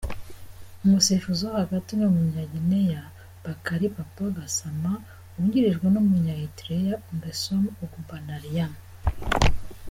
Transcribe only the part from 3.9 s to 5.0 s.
Papa Gassama,